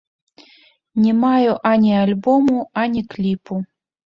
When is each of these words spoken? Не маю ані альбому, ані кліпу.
Не 1.03 1.13
маю 1.25 1.53
ані 1.73 1.93
альбому, 1.99 2.67
ані 2.85 3.03
кліпу. 3.13 3.63